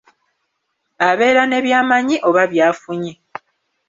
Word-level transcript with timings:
Abeera 1.09 1.43
ne 1.47 1.59
by'amanyi 1.65 2.15
oba 2.27 2.43
by'afunye. 2.51 3.11